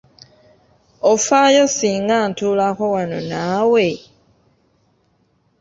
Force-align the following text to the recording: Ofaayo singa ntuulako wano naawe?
Ofaayo 1.11 1.65
singa 1.77 2.17
ntuulako 2.29 2.83
wano 2.93 3.19
naawe? 3.29 3.85